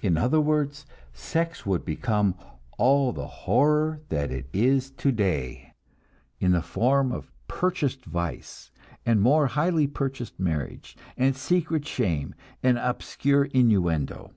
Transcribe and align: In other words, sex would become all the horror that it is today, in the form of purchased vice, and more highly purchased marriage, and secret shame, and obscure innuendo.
In 0.00 0.18
other 0.18 0.42
words, 0.42 0.84
sex 1.14 1.64
would 1.64 1.82
become 1.82 2.34
all 2.76 3.14
the 3.14 3.26
horror 3.26 4.02
that 4.10 4.30
it 4.30 4.46
is 4.52 4.90
today, 4.90 5.72
in 6.38 6.52
the 6.52 6.60
form 6.60 7.10
of 7.12 7.32
purchased 7.48 8.04
vice, 8.04 8.70
and 9.06 9.22
more 9.22 9.46
highly 9.46 9.86
purchased 9.86 10.38
marriage, 10.38 10.98
and 11.16 11.34
secret 11.34 11.86
shame, 11.86 12.34
and 12.62 12.76
obscure 12.76 13.44
innuendo. 13.44 14.34